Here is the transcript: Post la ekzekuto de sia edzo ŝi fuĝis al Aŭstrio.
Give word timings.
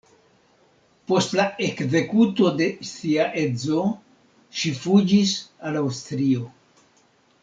Post 1.11 1.35
la 1.39 1.43
ekzekuto 1.65 2.49
de 2.61 2.69
sia 2.93 3.27
edzo 3.43 3.83
ŝi 4.63 4.71
fuĝis 4.79 5.35
al 5.71 5.79
Aŭstrio. 5.85 6.49